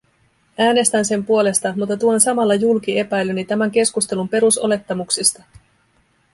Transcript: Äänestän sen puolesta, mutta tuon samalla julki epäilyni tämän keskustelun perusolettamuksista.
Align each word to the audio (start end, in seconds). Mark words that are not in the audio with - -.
Äänestän 0.57 1.05
sen 1.05 1.25
puolesta, 1.25 1.73
mutta 1.77 1.97
tuon 1.97 2.21
samalla 2.21 2.55
julki 2.55 2.99
epäilyni 2.99 3.45
tämän 3.45 3.71
keskustelun 3.71 4.29
perusolettamuksista. 4.29 5.43